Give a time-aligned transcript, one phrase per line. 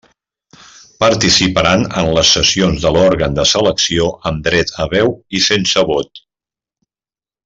[1.03, 6.23] Participaran en les sessions de l'òrgan de selecció amb dret a veu i sense vot.